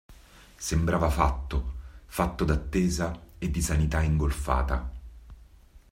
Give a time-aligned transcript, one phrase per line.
[0.57, 1.73] Sembrava fatto:
[2.07, 4.91] fatto d'attesa e di sanità ingolfata.